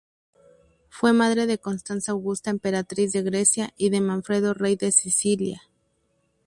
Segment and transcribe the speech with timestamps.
[0.89, 5.61] Fue madre de Constanza Augusta Emperatriz de Grecia y de Manfredo rey de Sicilia.